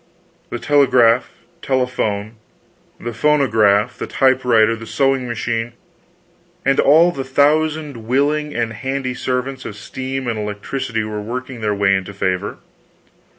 The 0.49 0.57
telegraph, 0.57 1.29
the 1.61 1.67
telephone, 1.67 2.37
the 2.99 3.13
phonograph, 3.13 3.99
the 3.99 4.07
typewriter, 4.07 4.75
the 4.75 4.87
sewing 4.87 5.27
machine, 5.27 5.73
and 6.65 6.79
all 6.79 7.11
the 7.11 7.23
thousand 7.23 8.07
willing 8.07 8.51
and 8.55 8.73
handy 8.73 9.13
servants 9.13 9.63
of 9.63 9.75
steam 9.75 10.27
and 10.27 10.39
electricity 10.39 11.03
were 11.03 11.21
working 11.21 11.61
their 11.61 11.75
way 11.75 11.93
into 11.93 12.15
favor. 12.15 12.57